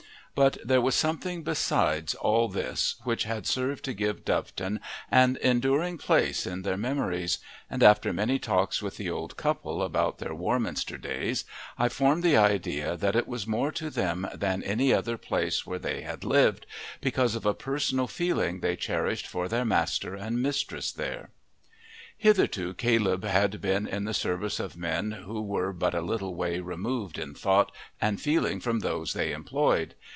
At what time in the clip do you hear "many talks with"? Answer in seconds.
8.13-8.95